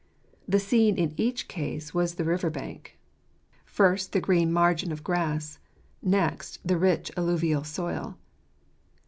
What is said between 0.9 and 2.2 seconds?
in each case was